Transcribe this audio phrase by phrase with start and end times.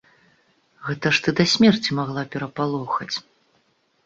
[0.87, 3.13] Гэта ж ты да смерці магла перапалохаць.